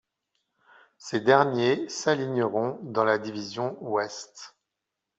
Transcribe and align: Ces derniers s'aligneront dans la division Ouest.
Ces 0.97 1.19
derniers 1.19 1.87
s'aligneront 1.87 2.79
dans 2.81 3.03
la 3.03 3.19
division 3.19 3.77
Ouest. 3.83 4.55